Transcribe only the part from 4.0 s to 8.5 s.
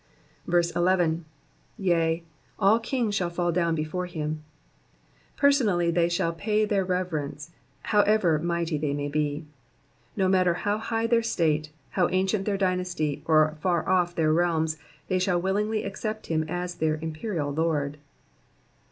him.'''' Personally shall they pay their reverence, however